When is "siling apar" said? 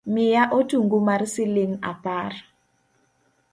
1.33-2.31